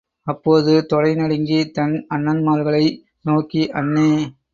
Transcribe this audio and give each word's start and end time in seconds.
அப்போது, 0.27 0.71
தொடைநடுங்கி, 0.89 1.71
தன் 1.71 1.93
அண்ணன்மார்களை 2.09 2.81
நோக்கி, 3.21 3.69
அண்ணே! 3.73 4.09